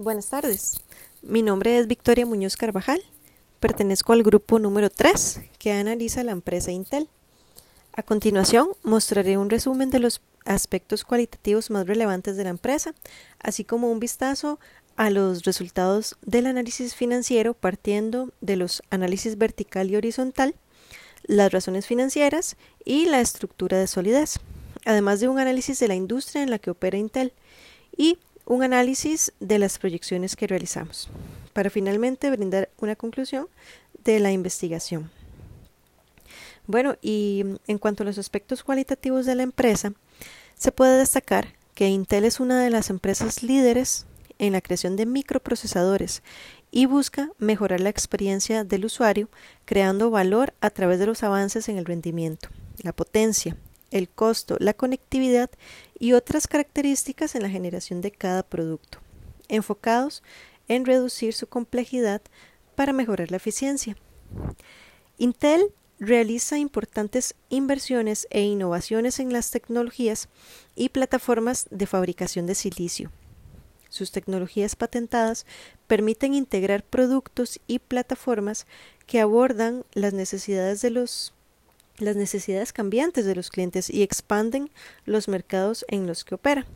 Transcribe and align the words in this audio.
Buenas 0.00 0.30
tardes. 0.30 0.80
Mi 1.20 1.42
nombre 1.42 1.76
es 1.76 1.86
Victoria 1.86 2.24
Muñoz 2.24 2.56
Carvajal. 2.56 3.02
Pertenezco 3.60 4.14
al 4.14 4.22
grupo 4.22 4.58
número 4.58 4.88
3 4.88 5.42
que 5.58 5.72
analiza 5.72 6.24
la 6.24 6.32
empresa 6.32 6.70
Intel. 6.70 7.06
A 7.92 8.02
continuación, 8.02 8.68
mostraré 8.82 9.36
un 9.36 9.50
resumen 9.50 9.90
de 9.90 9.98
los 9.98 10.22
aspectos 10.46 11.04
cualitativos 11.04 11.68
más 11.68 11.86
relevantes 11.86 12.38
de 12.38 12.44
la 12.44 12.48
empresa, 12.48 12.94
así 13.42 13.62
como 13.62 13.92
un 13.92 14.00
vistazo 14.00 14.58
a 14.96 15.10
los 15.10 15.42
resultados 15.42 16.16
del 16.22 16.46
análisis 16.46 16.94
financiero 16.94 17.52
partiendo 17.52 18.30
de 18.40 18.56
los 18.56 18.82
análisis 18.88 19.36
vertical 19.36 19.90
y 19.90 19.96
horizontal, 19.96 20.54
las 21.24 21.52
razones 21.52 21.86
financieras 21.86 22.56
y 22.86 23.04
la 23.04 23.20
estructura 23.20 23.76
de 23.76 23.86
solidez, 23.86 24.40
además 24.86 25.20
de 25.20 25.28
un 25.28 25.38
análisis 25.38 25.78
de 25.78 25.88
la 25.88 25.94
industria 25.94 26.42
en 26.42 26.48
la 26.48 26.58
que 26.58 26.70
opera 26.70 26.96
Intel 26.96 27.34
y 27.94 28.18
un 28.50 28.64
análisis 28.64 29.32
de 29.38 29.60
las 29.60 29.78
proyecciones 29.78 30.34
que 30.34 30.48
realizamos, 30.48 31.08
para 31.52 31.70
finalmente 31.70 32.28
brindar 32.32 32.68
una 32.78 32.96
conclusión 32.96 33.46
de 34.02 34.18
la 34.18 34.32
investigación. 34.32 35.08
Bueno, 36.66 36.96
y 37.00 37.44
en 37.68 37.78
cuanto 37.78 38.02
a 38.02 38.06
los 38.06 38.18
aspectos 38.18 38.64
cualitativos 38.64 39.24
de 39.24 39.36
la 39.36 39.44
empresa, 39.44 39.92
se 40.58 40.72
puede 40.72 40.98
destacar 40.98 41.54
que 41.76 41.90
Intel 41.90 42.24
es 42.24 42.40
una 42.40 42.60
de 42.60 42.70
las 42.70 42.90
empresas 42.90 43.44
líderes 43.44 44.04
en 44.40 44.54
la 44.54 44.60
creación 44.60 44.96
de 44.96 45.06
microprocesadores 45.06 46.24
y 46.72 46.86
busca 46.86 47.30
mejorar 47.38 47.78
la 47.78 47.90
experiencia 47.90 48.64
del 48.64 48.84
usuario 48.84 49.28
creando 49.64 50.10
valor 50.10 50.54
a 50.60 50.70
través 50.70 50.98
de 50.98 51.06
los 51.06 51.22
avances 51.22 51.68
en 51.68 51.78
el 51.78 51.84
rendimiento, 51.84 52.48
la 52.82 52.92
potencia, 52.92 53.56
el 53.90 54.08
costo, 54.08 54.56
la 54.58 54.74
conectividad 54.74 55.50
y 55.98 56.12
otras 56.12 56.46
características 56.46 57.34
en 57.34 57.42
la 57.42 57.50
generación 57.50 58.00
de 58.00 58.10
cada 58.10 58.42
producto, 58.42 58.98
enfocados 59.48 60.22
en 60.68 60.84
reducir 60.84 61.34
su 61.34 61.46
complejidad 61.46 62.22
para 62.74 62.92
mejorar 62.92 63.30
la 63.30 63.36
eficiencia. 63.36 63.96
Intel 65.18 65.72
realiza 65.98 66.58
importantes 66.58 67.34
inversiones 67.50 68.26
e 68.30 68.40
innovaciones 68.42 69.20
en 69.20 69.32
las 69.32 69.50
tecnologías 69.50 70.28
y 70.74 70.88
plataformas 70.88 71.66
de 71.70 71.86
fabricación 71.86 72.46
de 72.46 72.54
silicio. 72.54 73.12
Sus 73.90 74.12
tecnologías 74.12 74.76
patentadas 74.76 75.44
permiten 75.88 76.32
integrar 76.32 76.84
productos 76.84 77.60
y 77.66 77.80
plataformas 77.80 78.66
que 79.06 79.20
abordan 79.20 79.84
las 79.92 80.14
necesidades 80.14 80.80
de 80.80 80.90
los 80.90 81.34
las 82.00 82.16
necesidades 82.16 82.72
cambiantes 82.72 83.24
de 83.24 83.34
los 83.34 83.50
clientes 83.50 83.90
y 83.90 84.02
expanden 84.02 84.70
los 85.04 85.28
mercados 85.28 85.84
en 85.88 86.06
los 86.06 86.24
que 86.24 86.34
opera. 86.34 86.66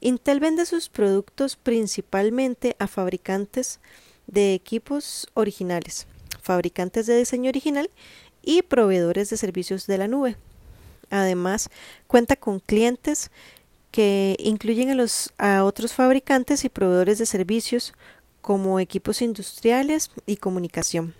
Intel 0.00 0.40
vende 0.40 0.66
sus 0.66 0.88
productos 0.88 1.56
principalmente 1.56 2.76
a 2.78 2.86
fabricantes 2.86 3.80
de 4.26 4.54
equipos 4.54 5.26
originales, 5.34 6.06
fabricantes 6.42 7.06
de 7.06 7.16
diseño 7.16 7.48
original 7.48 7.90
y 8.42 8.62
proveedores 8.62 9.30
de 9.30 9.36
servicios 9.36 9.86
de 9.86 9.98
la 9.98 10.08
nube. 10.08 10.36
Además, 11.10 11.70
cuenta 12.06 12.36
con 12.36 12.60
clientes 12.60 13.30
que 13.90 14.36
incluyen 14.38 14.90
a, 14.90 14.94
los, 14.94 15.32
a 15.38 15.64
otros 15.64 15.94
fabricantes 15.94 16.64
y 16.64 16.68
proveedores 16.68 17.18
de 17.18 17.26
servicios 17.26 17.94
como 18.42 18.78
equipos 18.78 19.22
industriales 19.22 20.10
y 20.26 20.36
comunicación. 20.36 21.14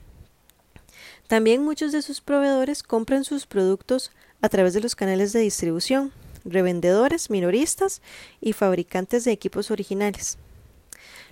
También 1.28 1.64
muchos 1.64 1.92
de 1.92 2.02
sus 2.02 2.20
proveedores 2.20 2.82
compran 2.82 3.24
sus 3.24 3.46
productos 3.46 4.12
a 4.40 4.48
través 4.48 4.74
de 4.74 4.80
los 4.80 4.94
canales 4.94 5.32
de 5.32 5.40
distribución, 5.40 6.12
revendedores, 6.44 7.30
minoristas 7.30 8.00
y 8.40 8.52
fabricantes 8.52 9.24
de 9.24 9.32
equipos 9.32 9.70
originales. 9.70 10.38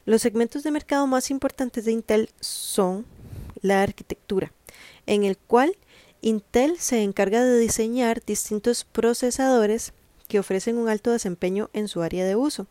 Los 0.04 0.22
segmentos 0.22 0.64
de 0.64 0.72
mercado 0.72 1.06
más 1.06 1.30
importantes 1.30 1.84
de 1.84 1.92
Intel 1.92 2.30
son 2.40 3.06
la 3.62 3.82
arquitectura, 3.82 4.52
en 5.06 5.24
el 5.24 5.38
cual 5.38 5.76
Intel 6.20 6.78
se 6.78 7.02
encarga 7.02 7.44
de 7.44 7.58
diseñar 7.58 8.22
distintos 8.24 8.84
procesadores 8.84 9.92
que 10.26 10.38
ofrecen 10.38 10.78
un 10.78 10.88
alto 10.88 11.10
desempeño 11.12 11.70
en 11.72 11.86
su 11.86 12.02
área 12.02 12.24
de 12.24 12.34
uso, 12.34 12.66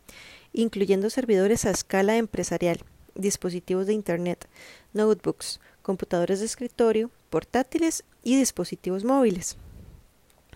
incluyendo 0.52 1.10
servidores 1.10 1.66
a 1.66 1.72
escala 1.72 2.18
empresarial, 2.18 2.84
dispositivos 3.16 3.88
de 3.88 3.94
Internet, 3.94 4.48
notebooks, 4.94 5.60
computadores 5.84 6.40
de 6.40 6.48
escritorio, 6.48 7.12
portátiles 7.30 8.04
y 8.24 8.38
dispositivos 8.38 9.04
móviles. 9.04 9.58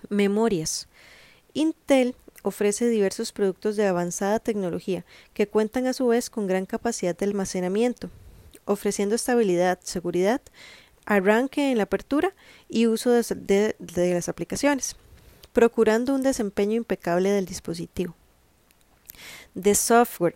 Memorias. 0.10 0.88
Intel 1.54 2.16
ofrece 2.44 2.88
diversos 2.88 3.32
productos 3.32 3.76
de 3.76 3.86
avanzada 3.86 4.40
tecnología 4.40 5.06
que 5.34 5.48
cuentan 5.48 5.86
a 5.86 5.94
su 5.94 6.08
vez 6.08 6.30
con 6.30 6.48
gran 6.48 6.66
capacidad 6.66 7.16
de 7.16 7.26
almacenamiento, 7.26 8.10
ofreciendo 8.66 9.16
estabilidad, 9.16 9.80
seguridad, 9.84 10.42
arranque 11.06 11.72
en 11.72 11.78
la 11.78 11.84
apertura 11.84 12.34
y 12.68 12.88
uso 12.88 13.12
de, 13.12 13.76
las 13.80 14.30
aplicaciones, 14.30 14.96
procurando 15.54 16.14
un 16.16 16.24
desempeño 16.24 16.76
impecable 16.76 17.32
del 17.32 17.46
dispositivo. 17.46 18.16
De 19.56 19.74
software. 19.74 20.36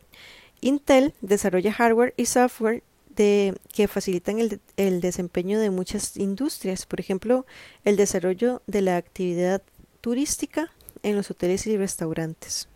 Intel 0.62 1.14
desarrolla 1.22 1.74
hardware 1.74 2.14
y 2.18 2.26
software 2.26 2.84
que 3.16 3.88
facilitan 3.88 4.40
el, 4.40 5.02
desempeño 5.02 5.60
de 5.60 5.70
muchas 5.70 6.18
industrias, 6.18 6.86
por 6.86 7.00
ejemplo, 7.00 7.46
el 7.86 7.98
desarrollo 7.98 8.62
de 8.68 8.82
la 8.82 8.98
actividad 8.98 9.62
turística 10.02 10.72
en 11.04 11.16
los 11.16 11.30
hoteles 11.32 11.68
y 11.68 11.78
restaurantes. 11.78 12.68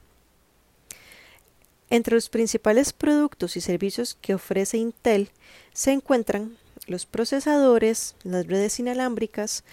Entre 1.89 2.15
los 2.15 2.29
principales 2.29 2.93
productos 2.93 3.55
y 3.57 3.61
servicios 3.61 4.17
que 4.19 4.33
ofrece 4.33 4.77
Intel 4.77 5.29
se 5.73 5.91
encuentran 5.91 6.57
los 6.87 7.05
procesadores, 7.05 8.15
las 8.23 8.47
redes 8.47 8.79
inalámbricas, 8.79 9.63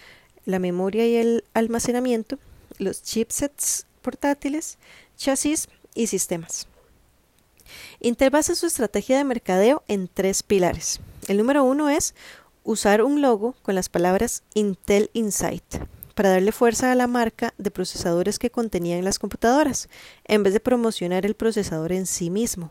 la 0.45 0.59
memoria 0.59 1.07
y 1.07 1.17
el 1.17 1.45
almacenamiento, 1.55 2.39
los 2.79 3.03
chipsets 3.03 3.87
portátiles, 4.03 4.79
chasis 5.17 5.69
y 5.95 6.07
sistemas. 6.09 6.67
Intel 8.01 8.31
basa 8.31 8.55
su 8.55 8.67
estrategia 8.67 9.19
de 9.19 9.25
mercadeo 9.25 9.83
en 9.89 10.09
tres 10.09 10.43
pilares. 10.43 11.01
El 11.29 11.39
número 11.39 11.65
uno 11.65 11.89
es 11.89 12.15
usar 12.65 13.03
un 13.03 13.23
logo 13.23 13.55
con 13.63 13.75
las 13.75 13.89
palabras 13.89 14.43
Intel 14.55 15.11
Insight 15.13 15.65
para 16.15 16.31
darle 16.31 16.53
fuerza 16.53 16.93
a 16.93 16.95
la 16.95 17.07
marca 17.07 17.55
de 17.59 17.71
procesadores 17.71 18.39
que 18.39 18.51
contenían 18.51 19.05
las 19.05 19.19
computadoras, 19.19 19.89
en 20.25 20.43
vez 20.43 20.53
de 20.53 20.61
promocionar 20.61 21.25
el 21.27 21.35
procesador 21.35 21.93
en 21.93 22.07
sí 22.07 22.31
mismo. 22.31 22.71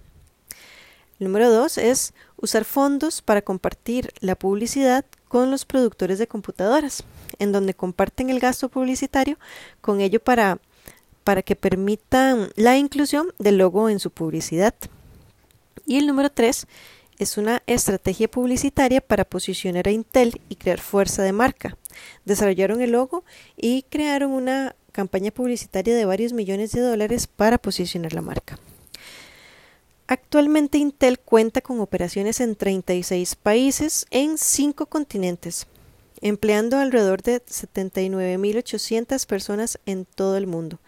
El 1.20 1.28
número 1.28 1.52
dos 1.52 1.78
es 1.78 2.14
usar 2.38 2.66
fondos 2.66 3.22
para 3.22 3.42
compartir 3.42 4.12
la 4.22 4.36
publicidad 4.36 5.06
con 5.28 5.52
los 5.52 5.66
productores 5.66 6.20
de 6.20 6.28
computadoras, 6.28 7.04
en 7.40 7.52
donde 7.52 7.74
comparten 7.74 8.30
el 8.30 8.40
gasto 8.40 8.70
publicitario 8.70 9.38
con 9.82 10.02
ello 10.02 10.20
para 10.20 10.60
para 11.24 11.42
que 11.42 11.56
permitan 11.56 12.50
la 12.56 12.78
inclusión 12.78 13.34
del 13.40 13.58
logo 13.58 13.90
en 13.90 14.00
su 14.00 14.12
publicidad. 14.12 14.74
Y 15.86 15.98
el 15.98 16.08
número 16.08 16.32
3 16.32 16.68
es 17.18 17.38
una 17.38 17.62
estrategia 17.68 18.28
publicitaria 18.30 19.00
para 19.00 19.26
posicionar 19.26 19.88
a 19.88 19.92
Intel 19.92 20.42
y 20.50 20.56
crear 20.56 20.80
fuerza 20.80 21.22
de 21.22 21.34
marca. 21.34 21.78
Desarrollaron 22.26 22.82
el 22.82 22.94
logo 22.94 23.24
y 23.56 23.84
crearon 23.84 24.32
una 24.32 24.76
campaña 24.92 25.32
publicitaria 25.32 25.96
de 25.96 26.06
varios 26.06 26.34
millones 26.34 26.72
de 26.72 26.82
dólares 26.82 27.28
para 27.28 27.58
posicionar 27.58 28.14
la 28.14 28.22
marca. 28.22 28.58
Actualmente 30.08 30.78
Intel 30.78 31.20
cuenta 31.20 31.62
con 31.62 31.80
operaciones 31.80 32.42
en 32.42 32.56
36 32.56 33.36
países 33.36 34.08
en 34.10 34.38
5 34.38 34.88
continentes, 34.88 35.68
empleando 36.22 36.78
alrededor 36.78 37.22
de 37.22 37.42
79.800 37.46 39.26
personas 39.26 39.80
en 39.86 40.06
todo 40.06 40.38
el 40.38 40.48
mundo. 40.48 40.80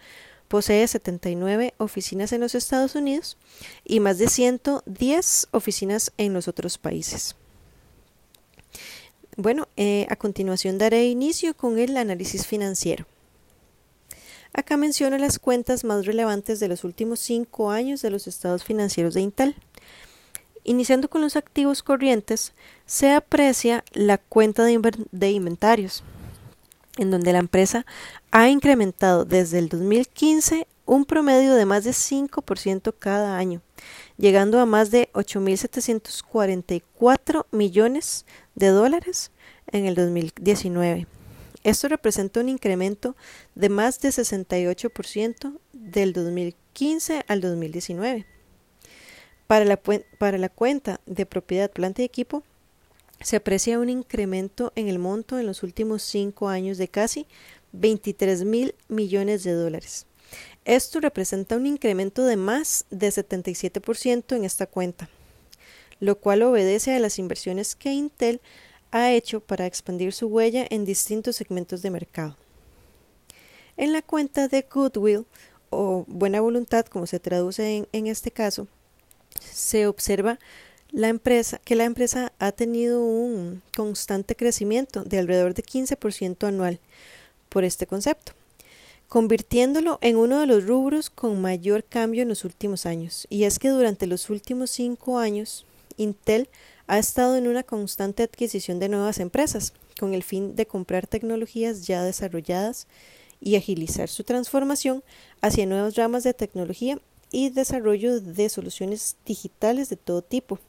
Posee 0.48 0.86
79 0.86 1.74
oficinas 1.78 2.32
en 2.32 2.40
los 2.40 2.54
Estados 2.54 2.94
Unidos 2.94 3.36
y 3.84 4.00
más 4.00 4.18
de 4.18 4.28
110 4.28 5.48
oficinas 5.50 6.12
en 6.18 6.32
los 6.32 6.48
otros 6.48 6.78
países. 6.78 7.36
Bueno, 9.36 9.68
eh, 9.76 10.06
a 10.10 10.16
continuación 10.16 10.78
daré 10.78 11.06
inicio 11.06 11.56
con 11.56 11.78
el 11.78 11.96
análisis 11.96 12.46
financiero. 12.46 13.06
Acá 14.52 14.76
menciono 14.76 15.18
las 15.18 15.40
cuentas 15.40 15.82
más 15.82 16.06
relevantes 16.06 16.60
de 16.60 16.68
los 16.68 16.84
últimos 16.84 17.18
cinco 17.18 17.72
años 17.72 18.02
de 18.02 18.10
los 18.10 18.28
estados 18.28 18.62
financieros 18.62 19.14
de 19.14 19.22
Intel. 19.22 19.56
Iniciando 20.62 21.10
con 21.10 21.22
los 21.22 21.34
activos 21.34 21.82
corrientes, 21.82 22.52
se 22.86 23.10
aprecia 23.10 23.84
la 23.92 24.18
cuenta 24.18 24.62
de, 24.62 25.30
inventarios, 25.30 26.04
en 26.96 27.10
donde 27.10 27.32
la 27.32 27.40
empresa 27.40 27.84
ha 28.30 28.48
incrementado 28.48 29.24
desde 29.24 29.58
el 29.58 29.68
2015 29.68 30.68
un 30.86 31.06
promedio 31.06 31.54
de 31.54 31.66
más 31.66 31.84
de 31.84 31.92
5% 31.92 32.94
cada 32.98 33.36
año, 33.36 33.62
llegando 34.16 34.58
a 34.60 34.66
más 34.66 34.90
de 34.90 35.08
8.744 35.14 37.46
millones 37.50 38.26
de 38.54 38.68
dólares 38.68 39.30
en 39.68 39.86
el 39.86 39.94
2019. 39.94 41.06
Esto 41.62 41.88
representa 41.88 42.40
un 42.40 42.50
incremento 42.50 43.16
de 43.54 43.70
más 43.70 43.98
de 44.00 44.10
68% 44.10 45.58
del 45.72 46.12
2015 46.12 47.24
al 47.26 47.40
2019. 47.40 48.26
Para 49.46 49.64
la, 49.64 49.78
para 49.78 50.36
la 50.36 50.50
cuenta 50.50 51.00
de 51.06 51.24
propiedad, 51.24 51.70
planta 51.70 52.02
y 52.02 52.04
equipo, 52.04 52.42
se 53.20 53.36
aprecia 53.36 53.78
un 53.78 53.88
incremento 53.88 54.72
en 54.76 54.88
el 54.88 54.98
monto 54.98 55.38
en 55.38 55.46
los 55.46 55.62
últimos 55.62 56.02
cinco 56.02 56.48
años 56.48 56.78
de 56.78 56.88
casi 56.88 57.26
23 57.72 58.44
mil 58.44 58.74
millones 58.88 59.44
de 59.44 59.52
dólares. 59.52 60.06
Esto 60.64 61.00
representa 61.00 61.56
un 61.56 61.66
incremento 61.66 62.24
de 62.24 62.36
más 62.36 62.86
de 62.90 63.08
77% 63.08 64.36
en 64.36 64.44
esta 64.44 64.66
cuenta, 64.66 65.08
lo 66.00 66.18
cual 66.18 66.42
obedece 66.42 66.94
a 66.94 66.98
las 66.98 67.18
inversiones 67.18 67.76
que 67.76 67.92
Intel 67.92 68.40
ha 68.90 69.12
hecho 69.12 69.40
para 69.40 69.66
expandir 69.66 70.12
su 70.12 70.28
huella 70.28 70.66
en 70.70 70.84
distintos 70.84 71.36
segmentos 71.36 71.82
de 71.82 71.90
mercado. 71.90 72.36
En 73.76 73.92
la 73.92 74.02
cuenta 74.02 74.48
de 74.48 74.66
Goodwill 74.72 75.26
o 75.70 76.04
buena 76.06 76.40
voluntad, 76.40 76.86
como 76.86 77.06
se 77.06 77.18
traduce 77.18 77.76
en, 77.76 77.88
en 77.92 78.06
este 78.06 78.30
caso, 78.30 78.68
se 79.40 79.86
observa 79.86 80.38
la 80.94 81.08
empresa, 81.08 81.60
que 81.64 81.74
la 81.74 81.84
empresa 81.84 82.32
ha 82.38 82.52
tenido 82.52 83.04
un 83.04 83.62
constante 83.76 84.36
crecimiento 84.36 85.02
de 85.02 85.18
alrededor 85.18 85.52
de 85.52 85.64
15% 85.64 86.46
anual 86.46 86.78
por 87.48 87.64
este 87.64 87.88
concepto, 87.88 88.32
convirtiéndolo 89.08 89.98
en 90.02 90.16
uno 90.16 90.38
de 90.38 90.46
los 90.46 90.64
rubros 90.64 91.10
con 91.10 91.42
mayor 91.42 91.82
cambio 91.82 92.22
en 92.22 92.28
los 92.28 92.44
últimos 92.44 92.86
años. 92.86 93.26
Y 93.28 93.42
es 93.42 93.58
que 93.58 93.70
durante 93.70 94.06
los 94.06 94.30
últimos 94.30 94.70
cinco 94.70 95.18
años, 95.18 95.66
Intel 95.96 96.48
ha 96.86 97.00
estado 97.00 97.34
en 97.36 97.48
una 97.48 97.64
constante 97.64 98.22
adquisición 98.22 98.78
de 98.78 98.88
nuevas 98.88 99.18
empresas, 99.18 99.72
con 99.98 100.14
el 100.14 100.22
fin 100.22 100.54
de 100.54 100.66
comprar 100.66 101.08
tecnologías 101.08 101.88
ya 101.88 102.04
desarrolladas 102.04 102.86
y 103.40 103.56
agilizar 103.56 104.08
su 104.08 104.22
transformación 104.22 105.02
hacia 105.40 105.66
nuevas 105.66 105.96
ramas 105.96 106.22
de 106.22 106.34
tecnología 106.34 107.00
y 107.32 107.50
desarrollo 107.50 108.20
de 108.20 108.48
soluciones 108.48 109.16
digitales 109.26 109.88
de 109.88 109.96
todo 109.96 110.22
tipo. 110.22 110.60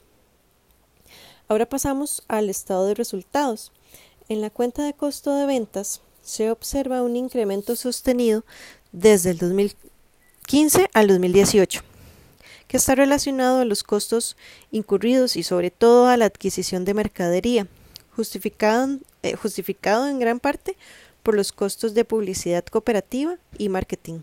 Ahora 1.48 1.68
pasamos 1.68 2.24
al 2.28 2.50
estado 2.50 2.88
de 2.88 2.96
resultados. 2.96 3.72
En 4.30 4.42
la 4.42 4.50
cuenta 4.50 4.84
de 4.84 4.94
costo 4.94 5.36
de 5.36 5.46
ventas 5.46 6.02
se 6.24 6.50
observa 6.50 7.04
un 7.04 7.16
incremento 7.16 7.76
sostenido 7.76 8.44
desde 8.92 9.30
el 9.30 9.38
2015 9.38 10.90
al 10.94 11.08
2018, 11.08 11.82
que 12.68 12.78
está 12.78 12.96
relacionado 12.96 13.60
a 13.60 13.66
los 13.66 13.84
costos 13.84 14.38
incurridos 14.72 15.36
y 15.36 15.44
sobre 15.44 15.70
todo 15.70 16.08
a 16.08 16.18
la 16.18 16.26
adquisición 16.26 16.84
de 16.84 16.96
mercadería, 16.96 17.68
justificado, 18.16 18.98
eh, 19.22 19.36
justificado 19.36 20.08
en 20.08 20.18
gran 20.18 20.40
parte 20.40 20.76
por 21.22 21.36
los 21.36 21.52
costos 21.52 21.94
de 21.94 22.06
publicidad 22.06 22.66
cooperativa 22.66 23.38
y 23.60 23.70
marketing. 23.70 24.22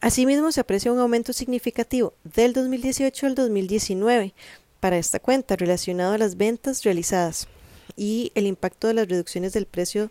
Asimismo, 0.00 0.50
se 0.50 0.60
aprecia 0.60 0.92
un 0.92 0.98
aumento 0.98 1.32
significativo 1.32 2.12
del 2.24 2.52
2018 2.52 3.26
al 3.26 3.36
2019 3.36 4.34
para 4.84 4.98
esta 4.98 5.18
cuenta 5.18 5.56
relacionado 5.56 6.12
a 6.12 6.18
las 6.18 6.36
ventas 6.36 6.82
realizadas 6.82 7.48
y 7.96 8.30
el 8.34 8.46
impacto 8.46 8.86
de 8.86 8.92
las 8.92 9.08
reducciones 9.08 9.54
del 9.54 9.64
precio 9.64 10.10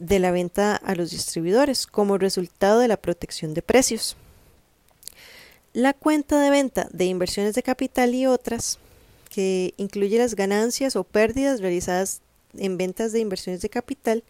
de 0.00 0.18
la 0.18 0.32
venta 0.32 0.74
a 0.74 0.96
los 0.96 1.12
distribuidores 1.12 1.86
como 1.86 2.18
resultado 2.18 2.80
de 2.80 2.88
la 2.88 2.96
protección 2.96 3.54
de 3.54 3.62
precios. 3.62 4.16
La 5.72 5.92
cuenta 5.92 6.42
de 6.42 6.50
venta 6.50 6.88
de 6.92 7.04
inversiones 7.04 7.54
de 7.54 7.62
capital 7.62 8.12
y 8.12 8.26
otras, 8.26 8.80
que 9.30 9.72
incluye 9.76 10.18
las 10.18 10.34
ganancias 10.34 10.96
o 10.96 11.04
pérdidas 11.04 11.60
realizadas 11.60 12.22
en 12.58 12.78
ventas 12.78 13.12
de 13.12 13.20
inversiones 13.20 13.62
de 13.62 13.68
capital, 13.68 14.24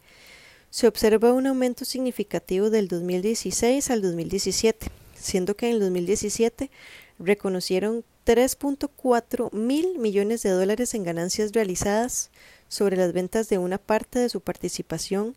se 0.69 0.87
observa 0.87 1.33
un 1.33 1.47
aumento 1.47 1.87
significativo 1.87 2.69
del 2.69 2.89
2016 2.89 3.91
al 3.91 4.03
2017, 4.03 4.89
siendo 5.19 5.57
que 5.57 5.69
en 5.71 5.77
el 5.77 5.81
2017 5.81 6.71
reconocieron 7.19 8.05
3.4 8.25 9.53
mil 9.53 9.99
millones 9.99 10.43
de 10.43 10.51
dólares 10.51 10.95
en 10.95 11.03
ganancias 11.03 11.53
realizadas 11.53 12.31
sobre 12.69 12.97
las 12.97 13.13
ventas 13.13 13.49
de 13.49 13.59
una 13.59 13.79
parte 13.79 14.19
de 14.19 14.29
su 14.29 14.41
participación 14.41 15.37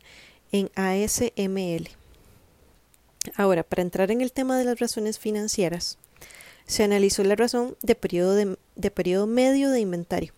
en 0.51 0.69
ASML. 0.75 1.89
Ahora, 3.35 3.63
para 3.63 3.81
entrar 3.81 4.11
en 4.11 4.21
el 4.21 4.31
tema 4.31 4.57
de 4.57 4.65
las 4.65 4.79
razones 4.79 5.17
financieras, 5.17 5.97
se 6.67 6.83
analizó 6.83 7.23
la 7.23 7.35
razón 7.35 7.75
de 7.81 7.95
periodo, 7.95 8.35
de, 8.35 8.57
medio 9.27 9.69
de 9.71 9.79
inventario, 9.79 10.33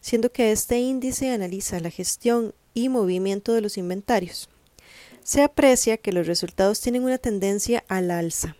siendo 0.00 0.30
que 0.30 0.52
este 0.52 0.78
índice 0.78 1.30
analiza 1.30 1.80
la 1.80 1.90
gestión 1.90 2.54
y 2.74 2.88
movimiento 2.88 3.52
de 3.52 3.60
los 3.60 3.78
inventarios. 3.78 4.48
Se 5.22 5.42
aprecia 5.42 5.96
que 5.96 6.12
los 6.12 6.26
resultados 6.26 6.80
tienen 6.80 7.04
una 7.04 7.18
tendencia 7.18 7.84
al 7.88 8.10
alza, 8.10 8.56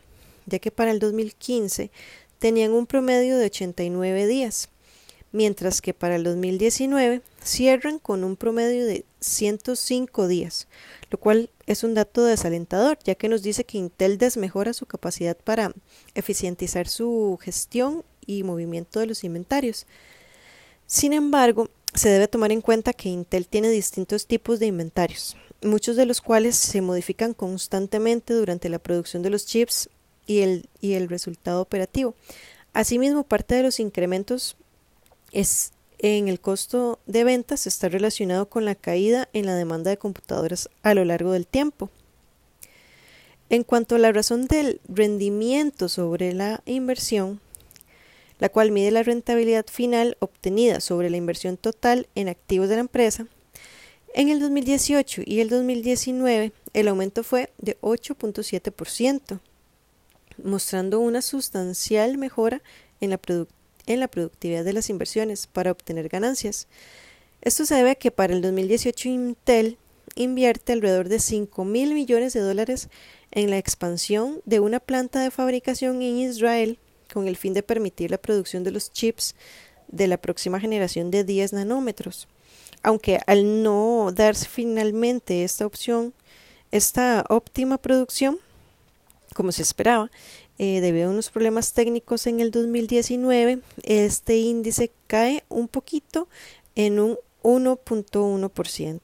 ya 0.47 0.59
que 0.59 0.71
para 0.71 0.91
el 0.91 0.99
2015 0.99 1.91
tenían 2.38 2.73
un 2.73 2.87
promedio 2.87 3.37
de 3.38 3.47
89 3.47 4.27
días, 4.27 4.69
mientras 5.33 5.81
que 5.81 5.94
para 5.94 6.17
el 6.17 6.25
2019 6.25 7.23
cierran 7.43 7.99
con 7.99 8.25
un 8.25 8.37
promedio 8.37 8.87
de 8.87 9.05
105 9.21 10.29
días, 10.29 10.69
lo 11.11 11.19
cual 11.19 11.50
es 11.67 11.85
un 11.85 11.94
dato 11.94 12.25
desalentador, 12.25 12.99
ya 13.05 13.15
que 13.15 13.29
nos 13.29 13.43
dice 13.43 13.65
que 13.65 13.79
Intel 13.79 14.19
desmejora 14.19 14.73
su 14.73 14.87
capacidad 14.87 15.37
para 15.37 15.73
eficientizar 16.15 16.88
su 16.88 17.38
gestión 17.41 18.05
y 18.25 18.43
movimiento 18.43 19.00
de 19.00 19.06
los 19.06 19.25
inventarios. 19.25 19.87
Sin 20.87 21.12
embargo, 21.12 21.69
se 21.94 22.09
debe 22.09 22.29
tomar 22.29 22.53
en 22.53 22.61
cuenta 22.61 22.93
que 22.93 23.09
Intel 23.09 23.49
tiene 23.49 23.71
distintos 23.71 24.27
tipos 24.27 24.59
de 24.59 24.67
inventarios, 24.67 25.37
muchos 25.62 25.97
de 25.97 26.06
los 26.06 26.21
cuales 26.21 26.56
se 26.56 26.81
modifican 26.81 27.35
constantemente 27.35 28.35
durante 28.35 28.69
la 28.69 28.79
producción 28.79 29.23
de 29.23 29.31
los 29.31 29.47
chips 29.47 29.88
y 30.26 30.40
el, 30.40 30.69
y 30.81 30.94
el 30.94 31.08
resultado 31.08 31.61
operativo. 31.61 32.14
Asimismo, 32.73 33.25
parte 33.25 33.55
de 33.55 33.62
los 33.62 33.81
incrementos 33.81 34.56
es 35.32 35.73
en 35.99 36.28
el 36.28 36.40
costo 36.40 36.99
de 37.06 37.25
ventas 37.25 37.67
está 37.67 37.88
relacionado 37.88 38.49
con 38.49 38.64
la 38.64 38.75
caída 38.75 39.28
en 39.32 39.46
la 39.46 39.55
demanda 39.55 39.90
de 39.90 39.96
computadoras 39.96 40.69
a 40.82 40.94
lo 40.94 41.05
largo 41.05 41.32
del 41.32 41.46
tiempo. 41.46 41.90
En 43.49 43.62
cuanto 43.62 43.94
a 43.94 43.99
la 43.99 44.12
razón 44.12 44.46
del 44.46 44.81
rendimiento 44.88 45.88
sobre 45.88 46.34
la 46.34 46.62
inversión, 46.67 47.40
la 48.38 48.50
cual 48.50 48.73
mide 48.73 48.90
la 48.90 49.02
rentabilidad 49.02 49.67
final 49.67 50.17
obtenida 50.20 50.81
sobre 50.81 51.08
la 51.08 51.17
inversión 51.17 51.56
total 51.56 52.08
en 52.14 52.28
activos 52.28 52.69
de 52.69 52.75
la 52.75 52.81
empresa, 52.82 53.26
en 54.14 54.28
el 54.28 54.40
2018 54.40 55.23
y 55.25 55.40
el 55.40 55.49
2019 55.49 56.52
el 56.73 56.88
aumento 56.88 57.23
fue 57.23 57.50
de 57.58 57.78
8.7%, 57.81 59.40
mostrando 60.43 61.00
una 61.00 61.23
sustancial 61.23 62.19
mejora 62.19 62.62
en 63.00 63.11
la, 63.11 63.21
en 63.87 64.00
la 64.00 64.09
productividad 64.09 64.65
de 64.65 64.73
las 64.73 64.90
inversiones 64.90 65.47
para 65.47 65.71
obtener 65.71 66.09
ganancias. 66.09 66.69
Esto 67.43 67.64
se 67.66 67.75
debe 67.75 67.90
a 67.90 67.95
que 67.95 68.11
para 68.11 68.35
el 68.35 68.43
2018 68.43 69.09
Intel 69.09 69.78
invierte 70.14 70.73
alrededor 70.73 71.09
de 71.09 71.21
5 71.21 71.64
mil 71.64 71.95
millones 71.95 72.33
de 72.33 72.40
dólares 72.40 72.88
en 73.31 73.50
la 73.50 73.59
expansión 73.59 74.40
de 74.47 74.61
una 74.61 74.81
planta 74.81 75.21
de 75.21 75.31
fabricación 75.31 76.02
en 76.02 76.19
Israel 76.19 76.78
con 77.12 77.28
el 77.28 77.37
fin 77.37 77.55
de 77.55 77.62
permitir 77.62 78.11
la 78.11 78.19
producción 78.19 78.64
de 78.64 78.73
los 78.73 78.93
chips 78.93 79.35
de 79.88 80.09
la 80.09 80.16
próxima 80.16 80.59
generación 80.59 81.11
de 81.11 81.25
10 81.25 81.52
nanómetros. 81.52 82.28
Aunque 82.83 83.21
al 83.26 83.62
no 83.62 84.11
darse 84.12 84.47
finalmente 84.47 85.45
esta 85.45 85.66
opción, 85.66 86.14
esta 86.71 87.25
óptima 87.28 87.78
producción, 87.78 88.38
como 89.37 89.52
se 89.52 89.62
esperaba, 89.62 90.11
eh, 90.59 90.81
debido 90.81 91.09
a 91.09 91.12
unos 91.12 91.28
problemas 91.28 91.75
técnicos 91.75 92.26
en 92.26 92.40
el 92.40 92.50
2019, 92.50 93.61
este 93.83 94.38
índice 94.38 94.90
cae 95.07 95.45
un 95.50 95.69
poquito 95.69 96.26
en 96.75 96.99
un 96.99 97.19
1.1%. 97.43 99.00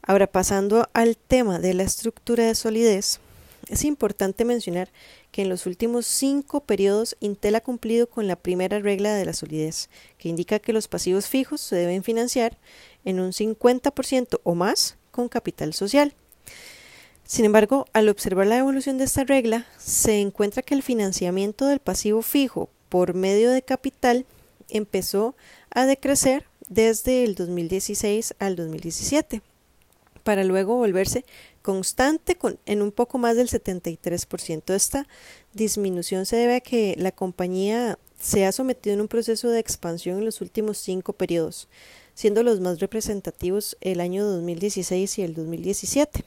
Ahora 0.00 0.26
pasando 0.26 0.88
al 0.94 1.18
tema 1.18 1.58
de 1.58 1.74
la 1.74 1.82
estructura 1.82 2.46
de 2.46 2.54
solidez, 2.54 3.20
es 3.68 3.84
importante 3.84 4.46
mencionar 4.46 4.88
que 5.32 5.42
en 5.42 5.50
los 5.50 5.66
últimos 5.66 6.06
cinco 6.06 6.60
periodos 6.60 7.14
Intel 7.20 7.56
ha 7.56 7.60
cumplido 7.60 8.08
con 8.08 8.26
la 8.26 8.36
primera 8.36 8.78
regla 8.78 9.14
de 9.14 9.26
la 9.26 9.34
solidez, 9.34 9.90
que 10.16 10.30
indica 10.30 10.60
que 10.60 10.72
los 10.72 10.88
pasivos 10.88 11.26
fijos 11.26 11.60
se 11.60 11.76
deben 11.76 12.02
financiar 12.02 12.56
en 13.04 13.20
un 13.20 13.32
50% 13.32 14.40
o 14.42 14.54
más 14.54 14.96
con 15.10 15.28
capital 15.28 15.74
social. 15.74 16.14
Sin 17.28 17.44
embargo, 17.44 17.84
al 17.92 18.08
observar 18.08 18.46
la 18.46 18.56
evolución 18.56 18.96
de 18.96 19.04
esta 19.04 19.22
regla, 19.22 19.66
se 19.76 20.18
encuentra 20.18 20.62
que 20.62 20.72
el 20.72 20.82
financiamiento 20.82 21.66
del 21.66 21.78
pasivo 21.78 22.22
fijo 22.22 22.70
por 22.88 23.12
medio 23.12 23.50
de 23.50 23.60
capital 23.60 24.24
empezó 24.70 25.36
a 25.68 25.84
decrecer 25.84 26.46
desde 26.70 27.24
el 27.24 27.34
2016 27.34 28.34
al 28.38 28.56
2017, 28.56 29.42
para 30.24 30.42
luego 30.42 30.76
volverse 30.76 31.26
constante 31.60 32.36
con, 32.36 32.58
en 32.64 32.80
un 32.80 32.92
poco 32.92 33.18
más 33.18 33.36
del 33.36 33.48
73%. 33.50 34.74
Esta 34.74 35.06
disminución 35.52 36.24
se 36.24 36.36
debe 36.36 36.54
a 36.54 36.60
que 36.60 36.94
la 36.96 37.12
compañía 37.12 37.98
se 38.18 38.46
ha 38.46 38.52
sometido 38.52 38.94
en 38.94 39.02
un 39.02 39.08
proceso 39.08 39.50
de 39.50 39.60
expansión 39.60 40.16
en 40.16 40.24
los 40.24 40.40
últimos 40.40 40.78
cinco 40.78 41.12
periodos, 41.12 41.68
siendo 42.14 42.42
los 42.42 42.60
más 42.60 42.80
representativos 42.80 43.76
el 43.82 44.00
año 44.00 44.24
2016 44.24 45.18
y 45.18 45.22
el 45.22 45.34
2017. 45.34 46.24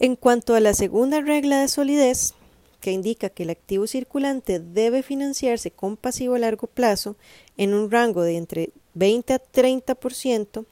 En 0.00 0.16
cuanto 0.16 0.54
a 0.54 0.60
la 0.60 0.74
segunda 0.74 1.20
regla 1.20 1.60
de 1.60 1.68
solidez, 1.68 2.34
que 2.80 2.90
indica 2.90 3.30
que 3.30 3.44
el 3.44 3.50
activo 3.50 3.86
circulante 3.86 4.58
debe 4.58 5.02
financiarse 5.02 5.70
con 5.70 5.96
pasivo 5.96 6.34
a 6.34 6.40
largo 6.40 6.66
plazo 6.66 7.16
en 7.56 7.72
un 7.74 7.90
rango 7.90 8.22
de 8.22 8.36
entre 8.36 8.70
20 8.94 9.34
a 9.34 9.40
30%, 9.40 10.66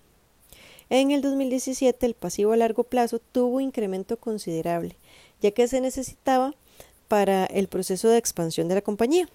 en 0.90 1.10
el 1.10 1.22
2017 1.22 2.04
el 2.04 2.14
pasivo 2.14 2.52
a 2.52 2.56
largo 2.56 2.84
plazo 2.84 3.18
tuvo 3.18 3.60
incremento 3.60 4.18
considerable, 4.18 4.96
ya 5.40 5.52
que 5.52 5.68
se 5.68 5.80
necesitaba 5.80 6.54
para 7.08 7.46
el 7.46 7.68
proceso 7.68 8.08
de 8.08 8.18
expansión 8.18 8.68
de 8.68 8.74
la 8.74 8.82
compañía, 8.82 9.28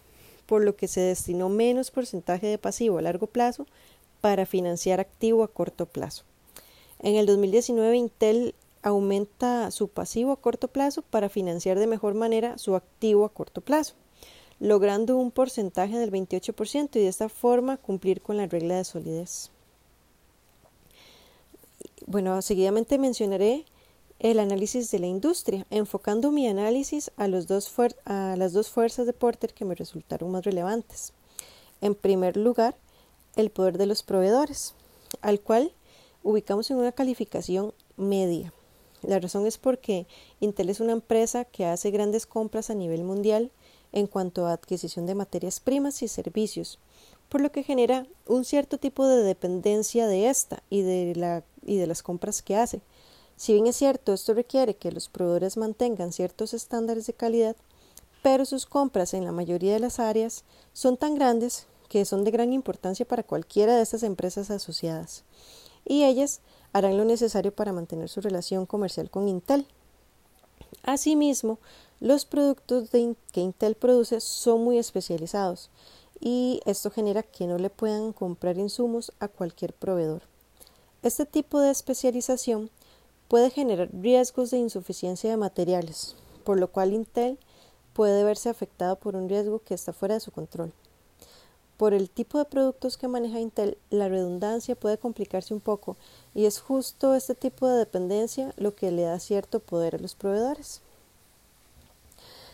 por 0.45 0.63
lo 0.63 0.75
que 0.75 0.87
se 0.87 1.01
destinó 1.01 1.49
menos 1.49 1.91
porcentaje 1.91 2.45
de 2.45 2.57
pasivo 2.57 2.97
a 2.97 3.01
largo 3.01 3.27
plazo 3.27 3.65
para 4.21 4.45
financiar 4.45 4.99
activo 4.99 5.43
a 5.43 5.47
corto 5.47 5.85
plazo. 5.85 6.25
En 6.99 7.15
el 7.15 7.25
2019 7.25 7.95
Intel 7.97 8.53
aumenta 8.81 9.71
su 9.71 9.87
pasivo 9.87 10.31
a 10.31 10.41
corto 10.41 10.67
plazo 10.67 11.01
para 11.01 11.29
financiar 11.29 11.79
de 11.79 11.87
mejor 11.87 12.13
manera 12.13 12.57
su 12.57 12.75
activo 12.75 13.25
a 13.25 13.33
corto 13.33 13.61
plazo, 13.61 13.95
logrando 14.59 15.17
un 15.17 15.31
porcentaje 15.31 15.97
del 15.97 16.11
28% 16.11 16.95
y 16.95 16.99
de 16.99 17.07
esta 17.07 17.29
forma 17.29 17.77
cumplir 17.77 18.21
con 18.21 18.37
la 18.37 18.47
regla 18.47 18.77
de 18.77 18.83
solidez. 18.83 19.51
Bueno, 22.05 22.41
seguidamente 22.41 22.97
mencionaré 22.97 23.65
el 24.19 24.39
análisis 24.39 24.89
de 24.91 24.99
la 24.99 25.07
industria, 25.07 25.65
enfocando 25.69 26.31
mi 26.31 26.47
análisis 26.47 27.11
a, 27.17 27.27
las 27.27 27.47
dos 27.47 27.69
fuerzas 27.69 29.05
de 29.05 29.13
Porter 29.13 29.53
que 29.53 29.65
me 29.65 29.75
resultaron 29.75 30.31
más 30.31 30.43
relevantes. 30.43 31.13
En 31.81 31.93
primer 31.93 32.37
lugar, 32.37 32.75
el 33.35 33.51
poder 33.51 33.77
de 33.77 33.85
los 33.85 34.03
proveedores, 34.03 34.73
al 35.21 35.39
cual 35.39 35.71
ubicamos 36.23 36.71
en 36.71 36.77
una 36.77 36.91
calificación 36.91 37.73
media. 37.95 38.53
La 39.07 39.19
razón 39.19 39.47
es 39.47 39.57
porque 39.57 40.05
Intel 40.41 40.69
es 40.69 40.81
una 40.81 40.91
empresa 40.91 41.45
que 41.45 41.65
hace 41.65 41.91
grandes 41.91 42.25
compras 42.25 42.69
a 42.69 42.75
nivel 42.75 43.05
mundial 43.05 43.51
en 43.93 44.05
cuanto 44.05 44.45
a 44.45 44.51
adquisición 44.51 45.05
de 45.05 45.15
materias 45.15 45.61
primas 45.61 46.01
y 46.01 46.09
servicios, 46.09 46.77
por 47.29 47.39
lo 47.39 47.49
que 47.49 47.63
genera 47.63 48.05
un 48.25 48.43
cierto 48.43 48.77
tipo 48.77 49.07
de 49.07 49.23
dependencia 49.23 50.07
de 50.07 50.27
esta 50.27 50.61
y 50.69 50.81
de, 50.81 51.43
las 51.87 52.03
compras 52.03 52.41
que 52.41 52.57
hace. 52.57 52.81
Si 53.37 53.53
bien 53.53 53.67
es 53.67 53.77
cierto, 53.77 54.11
esto 54.11 54.33
requiere 54.33 54.75
que 54.75 54.91
los 54.91 55.07
proveedores 55.07 55.55
mantengan 55.55 56.11
ciertos 56.11 56.53
estándares 56.53 57.07
de 57.07 57.13
calidad, 57.13 57.55
pero 58.21 58.43
sus 58.43 58.65
compras 58.65 59.13
en 59.13 59.23
la 59.23 59.31
mayoría 59.31 59.71
de 59.71 59.79
las 59.79 59.99
áreas 60.01 60.43
son 60.73 60.97
tan 60.97 61.15
grandes 61.15 61.67
que 61.87 62.03
son 62.03 62.25
de 62.25 62.31
gran 62.31 62.51
importancia 62.51 63.07
para 63.07 63.23
cualquiera 63.23 63.77
de 63.77 63.83
estas 63.83 64.03
empresas 64.03 64.51
asociadas, 64.51 65.23
y 65.87 66.03
ellas 66.03 66.41
harán 66.73 66.97
lo 66.97 67.05
necesario 67.05 67.53
para 67.53 67.73
mantener 67.73 68.09
su 68.09 68.21
relación 68.21 68.65
comercial 68.65 69.09
con 69.09 69.27
Intel. 69.27 69.65
Asimismo, 70.83 71.59
los 71.99 72.25
productos 72.25 72.89
que 72.89 73.41
Intel 73.41 73.75
produce 73.75 74.19
son 74.19 74.63
muy 74.63 74.77
especializados 74.77 75.69
y 76.19 76.61
esto 76.65 76.91
genera 76.91 77.23
que 77.23 77.47
no 77.47 77.57
le 77.57 77.69
puedan 77.69 78.13
comprar 78.13 78.57
insumos 78.57 79.11
a 79.19 79.27
cualquier 79.27 79.73
proveedor. 79.73 80.23
Este 81.03 81.25
tipo 81.25 81.59
de 81.59 81.71
especialización 81.71 82.69
puede 83.27 83.49
generar 83.49 83.89
riesgos 83.93 84.51
de 84.51 84.57
insuficiencia 84.57 85.29
de 85.29 85.37
materiales, 85.37 86.15
por 86.43 86.59
lo 86.59 86.71
cual 86.71 86.93
Intel 86.93 87.37
puede 87.93 88.23
verse 88.23 88.49
afectado 88.49 88.97
por 88.97 89.15
un 89.15 89.29
riesgo 89.29 89.59
que 89.59 89.73
está 89.73 89.93
fuera 89.93 90.15
de 90.15 90.21
su 90.21 90.31
control. 90.31 90.73
Por 91.77 91.93
el 91.93 92.09
tipo 92.09 92.39
de 92.39 92.45
productos 92.45 92.97
que 92.97 93.07
maneja 93.07 93.39
Intel, 93.39 93.77
la 93.91 94.09
redundancia 94.09 94.75
puede 94.75 94.97
complicarse 94.97 95.53
un 95.53 95.59
poco 95.59 95.95
y 96.33 96.45
es 96.45 96.59
justo 96.59 97.13
este 97.13 97.35
tipo 97.35 97.67
de 97.67 97.77
dependencia 97.77 98.51
lo 98.57 98.75
que 98.75 98.91
le 98.91 99.03
da 99.03 99.19
cierto 99.19 99.59
poder 99.59 99.95
a 99.95 99.99
los 99.99 100.15
proveedores. 100.15 100.81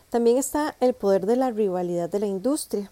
También 0.09 0.37
está 0.37 0.75
el 0.81 0.93
poder 0.93 1.25
de 1.25 1.37
la 1.37 1.51
rivalidad 1.51 2.09
de 2.09 2.19
la 2.19 2.27
industria. 2.27 2.91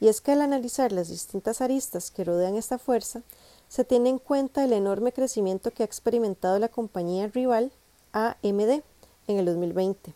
Y 0.00 0.08
es 0.08 0.20
que 0.20 0.32
al 0.32 0.42
analizar 0.42 0.92
las 0.92 1.08
distintas 1.08 1.60
aristas 1.60 2.10
que 2.10 2.22
rodean 2.22 2.54
esta 2.54 2.78
fuerza, 2.78 3.22
se 3.68 3.84
tiene 3.84 4.10
en 4.10 4.18
cuenta 4.18 4.64
el 4.64 4.72
enorme 4.72 5.12
crecimiento 5.12 5.72
que 5.72 5.82
ha 5.82 5.86
experimentado 5.86 6.58
la 6.58 6.68
compañía 6.68 7.26
rival 7.26 7.72
AMD 8.12 8.82
en 9.26 9.38
el 9.38 9.46
2020 9.46 10.14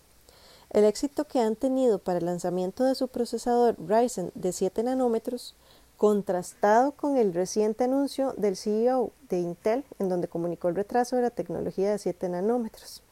el 0.73 0.85
éxito 0.85 1.27
que 1.27 1.41
han 1.41 1.55
tenido 1.55 1.99
para 1.99 2.19
el 2.19 2.27
lanzamiento 2.27 2.85
de 2.85 2.95
su 2.95 3.09
procesador 3.09 3.77
Ryzen 3.79 4.33
de 4.35 4.53
7 4.53 4.83
nanómetros, 4.83 5.55
contrastado 5.99 6.93
con 6.93 7.17
el 7.17 7.35
reciente 7.35 7.85
anuncio 7.85 8.35
del 8.37 8.57
CEO 8.57 9.13
de 9.29 9.39
Intel, 9.39 9.85
en 9.99 10.09
donde 10.09 10.29
comunicó 10.29 10.69
el 10.69 10.75
retraso 10.75 11.17
de 11.17 11.23
la 11.23 11.31
tecnología 11.31 11.91
de 11.91 11.99
7 11.99 12.29
nanómetros. 12.31 13.03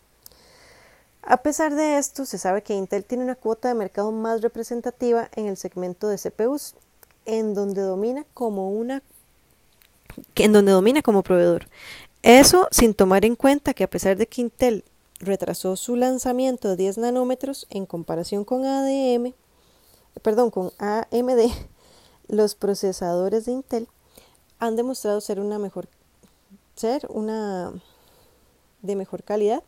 A 1.22 1.36
pesar 1.36 1.74
de 1.74 1.98
esto, 1.98 2.24
se 2.24 2.38
sabe 2.38 2.62
que 2.62 2.74
Intel 2.74 3.04
tiene 3.04 3.24
una 3.24 3.34
cuota 3.34 3.68
de 3.68 3.74
mercado 3.74 4.10
más 4.10 4.40
representativa 4.40 5.28
en 5.36 5.46
el 5.46 5.58
segmento 5.58 6.08
de 6.08 6.16
CPUs, 6.16 6.74
en 7.26 7.52
donde 7.52 7.82
domina 7.82 8.24
como 8.34 8.70
una 8.70 9.02
en 10.34 10.52
donde 10.52 10.72
domina 10.72 11.02
como 11.02 11.22
proveedor. 11.22 11.68
Eso 12.22 12.68
sin 12.70 12.94
tomar 12.94 13.24
en 13.24 13.36
cuenta 13.36 13.74
que 13.74 13.84
a 13.84 13.90
pesar 13.90 14.16
de 14.16 14.26
que 14.26 14.40
Intel 14.40 14.84
retrasó 15.20 15.76
su 15.76 15.96
lanzamiento 15.96 16.68
de 16.68 16.76
10 16.76 16.98
nanómetros 16.98 17.66
en 17.70 17.86
comparación 17.86 18.44
con 18.44 18.64
ADM, 18.64 19.34
perdón, 20.22 20.50
con 20.50 20.72
AMD, 20.78 21.50
los 22.28 22.54
procesadores 22.54 23.44
de 23.44 23.52
Intel 23.52 23.88
han 24.58 24.76
demostrado 24.76 25.20
ser 25.20 25.40
una 25.40 25.58
mejor 25.58 25.88
ser 26.74 27.06
una 27.10 27.72
de 28.80 28.96
mejor 28.96 29.22
calidad 29.22 29.62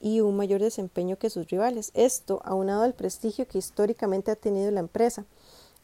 y 0.00 0.20
un 0.20 0.36
mayor 0.36 0.60
desempeño 0.60 1.16
que 1.16 1.30
sus 1.30 1.48
rivales. 1.48 1.90
Esto 1.94 2.42
aunado 2.44 2.82
al 2.82 2.92
prestigio 2.92 3.48
que 3.48 3.58
históricamente 3.58 4.30
ha 4.30 4.36
tenido 4.36 4.70
la 4.70 4.80
empresa. 4.80 5.24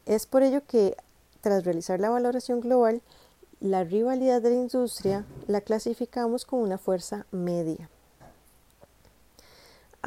Es 0.05 0.27
por 0.27 0.43
ello 0.43 0.63
que 0.67 0.97
tras 1.41 1.65
realizar 1.65 2.01
la 2.01 2.11
valoración 2.11 2.61
global, 2.61 3.01
la 3.61 3.85
rivalidad 3.85 4.43
de 4.43 4.51
la 4.51 4.57
industria 4.57 5.25
la 5.47 5.61
clasificamos 5.63 6.45
como 6.45 6.63
una 6.63 6.79
fuerza 6.79 7.27
media. 7.31 7.89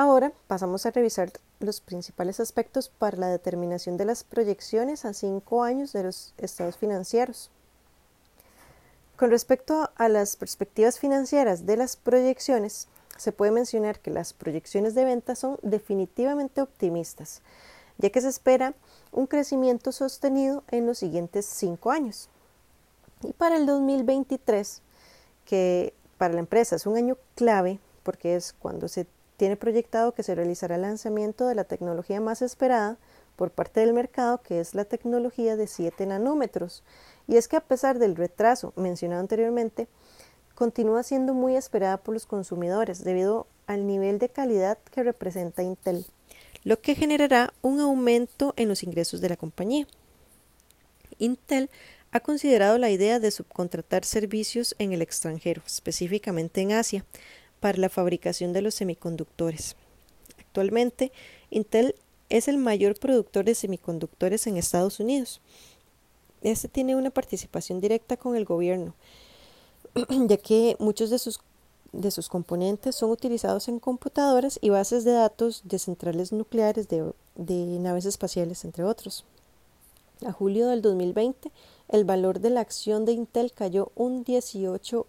Ahora 0.02 0.32
pasamos 0.48 0.88
a 0.88 0.90
revisar 0.90 1.32
los 1.60 1.80
principales 1.80 2.40
aspectos 2.40 2.90
para 2.90 3.18
la 3.18 3.28
determinación 3.28 3.98
de 3.98 4.06
las 4.06 4.24
proyecciones 4.24 5.06
a 5.06 5.14
cinco 5.14 5.62
años 5.62 5.94
de 5.94 6.02
los 6.02 6.34
estados 6.40 6.76
financieros. 6.76 7.52
Con 9.16 9.30
respecto 9.30 9.92
a 9.96 10.10
las 10.10 10.38
perspectivas 10.38 10.98
financieras 10.98 11.68
de 11.68 11.78
las 11.78 11.98
proyecciones, 11.98 12.88
se 13.16 13.32
puede 13.32 13.52
mencionar 13.52 14.00
que 14.00 14.10
las 14.10 14.34
proyecciones 14.34 14.96
de 14.96 15.06
ventas 15.06 15.38
son 15.38 15.60
definitivamente 15.62 16.64
optimistas, 16.64 17.44
ya 18.00 18.10
que 18.10 18.22
se 18.22 18.30
espera 18.30 18.74
un 19.12 19.28
crecimiento 19.28 19.92
sostenido 19.92 20.64
en 20.72 20.88
los 20.88 20.98
siguientes 20.98 21.46
cinco 21.46 21.92
años. 21.92 22.28
Y 23.22 23.34
para 23.34 23.56
el 23.56 23.68
2023, 23.68 24.82
que 25.46 25.94
para 26.18 26.34
la 26.34 26.40
empresa 26.40 26.76
es 26.76 26.88
un 26.88 26.98
año 26.98 27.18
clave, 27.36 27.80
porque 28.02 28.36
es 28.36 28.54
cuando 28.54 28.88
se 28.88 29.06
tiene 29.42 29.58
proyectado 29.58 30.14
que 30.14 30.22
se 30.22 30.36
realizará 30.36 30.76
el 30.76 30.84
lanzamiento 30.84 31.48
de 31.48 31.56
la 31.56 31.64
tecnología 31.64 32.22
más 32.22 32.44
esperada 32.44 33.00
por 33.36 33.50
parte 33.50 33.80
del 33.80 33.92
mercado, 33.92 34.40
que 34.44 34.60
es 34.60 34.76
la 34.76 34.86
tecnología 34.86 35.56
de 35.56 35.66
7 35.66 36.06
nanómetros. 36.06 36.84
Y 37.28 37.38
es 37.38 37.48
que 37.48 37.56
a 37.56 37.66
pesar 37.66 37.98
del 37.98 38.16
retraso 38.16 38.72
mencionado 38.76 39.20
anteriormente, 39.20 39.88
continúa 40.54 41.02
siendo 41.02 41.34
muy 41.34 41.56
esperada 41.56 41.98
por 41.98 42.14
los 42.14 42.28
consumidores 42.28 43.04
debido 43.04 43.48
al 43.66 43.88
nivel 43.88 44.20
de 44.20 44.30
calidad 44.30 44.78
que 44.92 45.02
representa 45.02 45.64
Intel, 45.64 46.06
lo 46.64 46.80
que 46.80 46.94
generará 46.94 47.52
un 47.64 47.80
aumento 47.80 48.54
en 48.58 48.68
los 48.68 48.84
ingresos 48.84 49.22
de 49.22 49.30
la 49.30 49.38
compañía. 49.38 49.88
Intel 51.18 51.72
ha 52.12 52.20
considerado 52.20 52.78
la 52.78 52.92
idea 52.92 53.20
de 53.20 53.32
subcontratar 53.32 54.06
servicios 54.06 54.76
en 54.78 54.94
el 54.94 55.02
extranjero, 55.02 55.64
específicamente 55.66 56.62
en 56.62 56.74
Asia, 56.74 57.06
para 57.62 57.78
la 57.78 57.88
fabricación 57.88 58.52
de 58.52 58.62
los 58.62 58.76
semiconductores. 58.76 59.78
Actualmente, 60.40 61.14
Intel 61.50 61.96
es 62.30 62.50
el 62.50 62.58
mayor 62.58 63.00
productor 63.00 63.46
de 63.46 63.56
semiconductores 63.56 64.48
en 64.48 64.58
Estados 64.58 65.00
Unidos. 65.00 65.40
Este 66.42 66.68
tiene 66.68 66.96
una 66.96 67.12
participación 67.12 67.80
directa 67.80 68.18
con 68.18 68.36
el 68.36 68.44
gobierno, 68.46 68.96
ya 70.28 70.38
que 70.38 70.76
muchos 70.80 71.10
de 71.12 71.20
sus, 71.20 71.40
de 71.94 72.10
sus 72.10 72.28
componentes 72.28 72.96
son 72.96 73.12
utilizados 73.12 73.68
en 73.68 73.80
computadoras 73.80 74.58
y 74.62 74.70
bases 74.70 75.04
de 75.04 75.12
datos 75.12 75.62
de 75.64 75.78
centrales 75.78 76.32
nucleares 76.32 76.88
de, 76.90 77.14
de 77.36 77.54
naves 77.80 78.06
espaciales, 78.06 78.66
entre 78.66 78.84
otros. 78.84 79.24
A 80.26 80.32
julio 80.32 80.68
del 80.68 80.82
2020, 80.82 81.52
el 81.90 82.06
valor 82.06 82.40
de 82.40 82.50
la 82.50 82.62
acción 82.62 83.06
de 83.06 83.12
Intel 83.12 83.52
cayó 83.54 83.92
un 83.96 84.26
18%. 84.26 85.06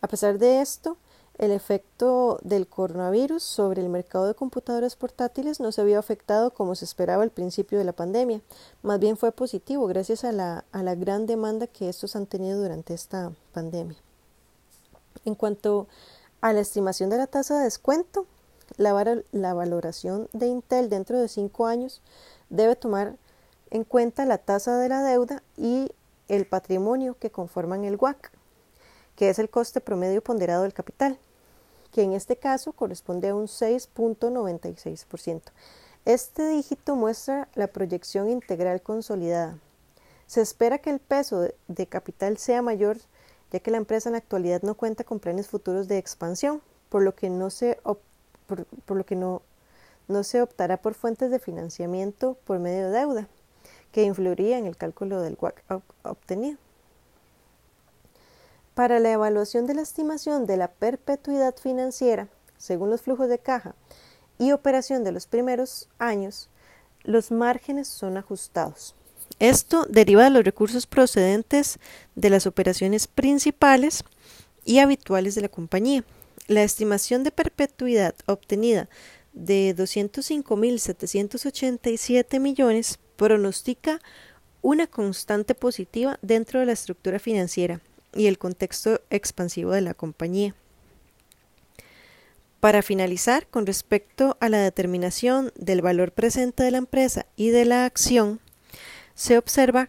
A 0.00 0.08
pesar 0.08 0.38
de 0.38 0.60
esto, 0.60 0.96
el 1.38 1.52
efecto 1.52 2.38
del 2.42 2.66
coronavirus 2.66 3.42
sobre 3.42 3.80
el 3.80 3.88
mercado 3.88 4.26
de 4.26 4.34
computadoras 4.34 4.96
portátiles 4.96 5.58
no 5.58 5.72
se 5.72 5.80
había 5.80 5.98
afectado 5.98 6.50
como 6.52 6.74
se 6.74 6.84
esperaba 6.84 7.22
al 7.22 7.30
principio 7.30 7.78
de 7.78 7.84
la 7.84 7.92
pandemia, 7.92 8.42
más 8.82 9.00
bien 9.00 9.16
fue 9.16 9.32
positivo 9.32 9.86
gracias 9.86 10.24
a 10.24 10.32
la, 10.32 10.64
a 10.72 10.82
la 10.82 10.94
gran 10.94 11.26
demanda 11.26 11.66
que 11.66 11.88
estos 11.88 12.14
han 12.14 12.26
tenido 12.26 12.60
durante 12.60 12.92
esta 12.92 13.32
pandemia. 13.52 13.96
En 15.24 15.34
cuanto 15.34 15.86
a 16.40 16.52
la 16.52 16.60
estimación 16.60 17.10
de 17.10 17.18
la 17.18 17.26
tasa 17.26 17.58
de 17.58 17.64
descuento, 17.64 18.26
la, 18.76 19.22
la 19.32 19.54
valoración 19.54 20.28
de 20.32 20.46
Intel 20.46 20.88
dentro 20.88 21.18
de 21.18 21.28
cinco 21.28 21.66
años 21.66 22.02
debe 22.48 22.76
tomar 22.76 23.16
en 23.70 23.84
cuenta 23.84 24.26
la 24.26 24.38
tasa 24.38 24.76
de 24.78 24.88
la 24.88 25.02
deuda 25.02 25.42
y 25.56 25.90
el 26.28 26.46
patrimonio 26.46 27.16
que 27.18 27.30
conforman 27.30 27.84
el 27.84 27.96
WAC, 27.96 28.30
que 29.20 29.28
es 29.28 29.38
el 29.38 29.50
coste 29.50 29.82
promedio 29.82 30.24
ponderado 30.24 30.62
del 30.62 30.72
capital, 30.72 31.18
que 31.92 32.00
en 32.00 32.14
este 32.14 32.36
caso 32.36 32.72
corresponde 32.72 33.28
a 33.28 33.34
un 33.34 33.48
6.96%. 33.48 35.42
Este 36.06 36.48
dígito 36.48 36.96
muestra 36.96 37.46
la 37.54 37.66
proyección 37.66 38.30
integral 38.30 38.80
consolidada. 38.80 39.58
Se 40.26 40.40
espera 40.40 40.78
que 40.78 40.88
el 40.88 41.00
peso 41.00 41.50
de 41.68 41.86
capital 41.86 42.38
sea 42.38 42.62
mayor, 42.62 42.96
ya 43.52 43.60
que 43.60 43.70
la 43.70 43.76
empresa 43.76 44.08
en 44.08 44.12
la 44.14 44.20
actualidad 44.20 44.62
no 44.62 44.74
cuenta 44.74 45.04
con 45.04 45.20
planes 45.20 45.48
futuros 45.48 45.86
de 45.86 45.98
expansión, 45.98 46.62
por 46.88 47.02
lo 47.02 47.14
que 47.14 47.28
no 47.28 47.50
se, 47.50 47.78
no, 50.08 50.22
se 50.22 50.40
optará 50.40 50.78
por 50.78 50.94
fuentes 50.94 51.30
de 51.30 51.40
financiamiento 51.40 52.38
por 52.46 52.58
medio 52.58 52.88
de 52.88 52.98
deuda 52.98 53.28
que 53.92 54.02
influiría 54.02 54.56
en 54.56 54.64
el 54.64 54.78
cálculo 54.78 55.20
del 55.20 55.36
WAC 55.38 55.62
obtenido. 56.04 56.56
Para 58.80 58.96
la 58.98 59.12
evaluación 59.12 59.66
de 59.66 59.74
la 59.74 59.82
estimación 59.82 60.46
de 60.46 60.56
la 60.56 60.70
perpetuidad 60.70 61.54
financiera, 61.54 62.28
según 62.56 62.88
los 62.88 63.02
flujos 63.02 63.28
de 63.28 63.38
caja 63.38 63.74
y 64.38 64.52
operación 64.52 65.04
de 65.04 65.12
los 65.12 65.26
primeros 65.26 65.90
años, 65.98 66.48
los 67.02 67.30
márgenes 67.30 67.88
son 67.88 68.16
ajustados. 68.16 68.94
Esto 69.38 69.84
deriva 69.90 70.24
de 70.24 70.30
los 70.30 70.46
recursos 70.46 70.86
procedentes 70.86 71.78
de 72.14 72.30
las 72.30 72.46
operaciones 72.46 73.06
principales 73.06 74.02
y 74.64 74.78
habituales 74.78 75.34
de 75.34 75.42
la 75.42 75.50
compañía. 75.50 76.02
La 76.46 76.62
estimación 76.62 77.22
de 77.22 77.32
perpetuidad 77.32 78.14
obtenida 78.24 78.88
de 79.34 79.76
205.787 79.76 82.40
millones 82.40 82.98
pronostica 83.16 84.00
una 84.62 84.86
constante 84.86 85.54
positiva 85.54 86.18
dentro 86.22 86.60
de 86.60 86.66
la 86.66 86.72
estructura 86.72 87.18
financiera 87.18 87.82
y 88.14 88.26
el 88.26 88.38
contexto 88.38 89.00
expansivo 89.10 89.72
de 89.72 89.80
la 89.80 89.94
compañía. 89.94 90.54
Para 92.60 92.82
finalizar, 92.82 93.46
con 93.46 93.64
respecto 93.64 94.36
a 94.38 94.50
la 94.50 94.58
determinación 94.58 95.50
del 95.56 95.80
valor 95.80 96.12
presente 96.12 96.62
de 96.62 96.70
la 96.70 96.78
empresa 96.78 97.24
y 97.34 97.48
de 97.50 97.64
la 97.64 97.86
acción, 97.86 98.40
se 99.14 99.38
observa 99.38 99.88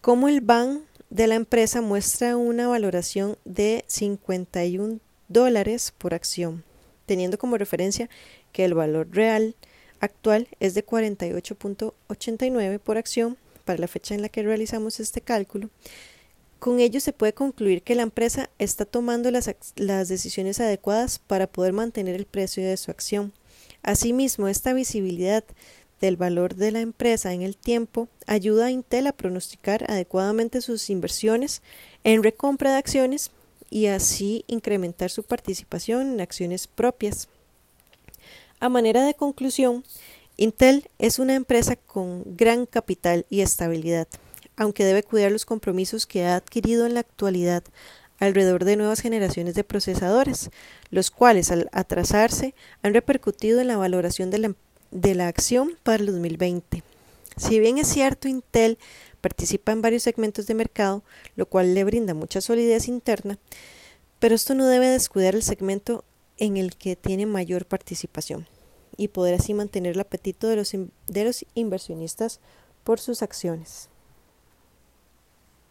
cómo 0.00 0.28
el 0.28 0.40
BAN 0.40 0.82
de 1.10 1.26
la 1.28 1.36
empresa 1.36 1.80
muestra 1.80 2.36
una 2.36 2.66
valoración 2.66 3.38
de 3.44 3.84
51 3.86 4.98
dólares 5.28 5.94
por 5.96 6.12
acción, 6.12 6.64
teniendo 7.06 7.38
como 7.38 7.56
referencia 7.56 8.10
que 8.52 8.64
el 8.64 8.74
valor 8.74 9.08
real 9.12 9.54
actual 10.00 10.48
es 10.60 10.74
de 10.74 10.84
48.89 10.84 12.78
por 12.80 12.98
acción 12.98 13.36
para 13.64 13.78
la 13.78 13.88
fecha 13.88 14.14
en 14.14 14.22
la 14.22 14.28
que 14.28 14.42
realizamos 14.42 14.98
este 15.00 15.20
cálculo. 15.20 15.70
Con 16.58 16.80
ello 16.80 17.00
se 17.00 17.12
puede 17.12 17.32
concluir 17.32 17.82
que 17.82 17.94
la 17.94 18.02
empresa 18.02 18.50
está 18.58 18.84
tomando 18.84 19.30
las, 19.30 19.54
las 19.76 20.08
decisiones 20.08 20.60
adecuadas 20.60 21.18
para 21.20 21.46
poder 21.46 21.72
mantener 21.72 22.16
el 22.16 22.26
precio 22.26 22.64
de 22.64 22.76
su 22.76 22.90
acción. 22.90 23.32
Asimismo, 23.82 24.48
esta 24.48 24.72
visibilidad 24.72 25.44
del 26.00 26.16
valor 26.16 26.54
de 26.54 26.72
la 26.72 26.80
empresa 26.80 27.32
en 27.32 27.42
el 27.42 27.56
tiempo 27.56 28.08
ayuda 28.26 28.66
a 28.66 28.70
Intel 28.70 29.06
a 29.06 29.12
pronosticar 29.12 29.90
adecuadamente 29.90 30.60
sus 30.60 30.90
inversiones 30.90 31.62
en 32.04 32.22
recompra 32.22 32.72
de 32.72 32.78
acciones 32.78 33.30
y 33.70 33.86
así 33.86 34.44
incrementar 34.46 35.10
su 35.10 35.22
participación 35.22 36.12
en 36.12 36.20
acciones 36.20 36.66
propias. 36.66 37.28
A 38.60 38.68
manera 38.68 39.04
de 39.04 39.14
conclusión, 39.14 39.84
Intel 40.36 40.88
es 40.98 41.18
una 41.18 41.34
empresa 41.34 41.76
con 41.76 42.36
gran 42.36 42.66
capital 42.66 43.26
y 43.28 43.40
estabilidad, 43.40 44.08
aunque 44.58 44.84
debe 44.84 45.04
cuidar 45.04 45.32
los 45.32 45.46
compromisos 45.46 46.06
que 46.06 46.26
ha 46.26 46.36
adquirido 46.36 46.84
en 46.84 46.94
la 46.94 47.00
actualidad 47.00 47.62
alrededor 48.18 48.64
de 48.64 48.76
nuevas 48.76 49.00
generaciones 49.00 49.54
de 49.54 49.62
procesadores, 49.62 50.50
los 50.90 51.12
cuales 51.12 51.52
al 51.52 51.70
atrasarse 51.72 52.54
han 52.82 52.92
repercutido 52.92 53.60
en 53.60 53.68
la 53.68 53.76
valoración 53.76 54.30
de 54.30 54.38
la, 54.38 54.54
de 54.90 55.14
la 55.14 55.28
acción 55.28 55.78
para 55.84 56.00
el 56.00 56.06
2020. 56.06 56.82
Si 57.36 57.60
bien 57.60 57.78
es 57.78 57.86
cierto, 57.86 58.26
Intel 58.26 58.78
participa 59.20 59.70
en 59.70 59.80
varios 59.80 60.02
segmentos 60.02 60.48
de 60.48 60.54
mercado, 60.54 61.04
lo 61.36 61.46
cual 61.46 61.74
le 61.74 61.84
brinda 61.84 62.12
mucha 62.14 62.40
solidez 62.40 62.88
interna, 62.88 63.38
pero 64.18 64.34
esto 64.34 64.54
no 64.54 64.66
debe 64.66 64.88
descuidar 64.88 65.36
el 65.36 65.44
segmento 65.44 66.04
en 66.36 66.56
el 66.56 66.74
que 66.74 66.96
tiene 66.96 67.26
mayor 67.26 67.66
participación 67.66 68.48
y 68.96 69.08
poder 69.08 69.36
así 69.36 69.54
mantener 69.54 69.92
el 69.92 70.00
apetito 70.00 70.48
de 70.48 70.56
los, 70.56 70.72
de 70.72 71.24
los 71.24 71.46
inversionistas 71.54 72.40
por 72.82 72.98
sus 72.98 73.22
acciones. 73.22 73.88